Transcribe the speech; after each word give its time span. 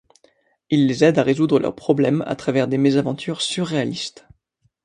Il 0.71 0.87
les 0.87 1.03
aide 1.03 1.19
à 1.19 1.23
résoudre 1.23 1.59
leurs 1.59 1.75
problèmes 1.75 2.23
à 2.25 2.35
travers 2.35 2.67
des 2.67 2.79
mésaventures 2.79 3.39
surréalistes. 3.43 4.25